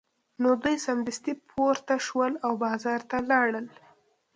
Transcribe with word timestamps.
نو 0.41 0.49
دوی 0.61 0.75
سمدستي 0.85 1.33
پورته 1.49 1.95
شول 2.07 2.33
او 2.45 2.51
بازار 2.65 2.99
ته 3.09 3.17
لاړل 3.29 3.65